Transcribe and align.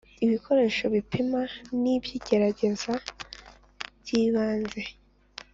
Ibikoresho 0.25 0.85
bipima 0.93 1.41
n’ibyigerageza 1.81 2.93
by’ibanze 4.01 4.81